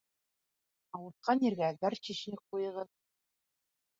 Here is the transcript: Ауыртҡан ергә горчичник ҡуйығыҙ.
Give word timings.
Ауыртҡан 0.99 1.41
ергә 1.47 1.69
горчичник 1.85 2.43
ҡуйығыҙ. 2.55 2.91